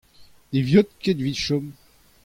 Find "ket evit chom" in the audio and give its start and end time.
1.01-1.65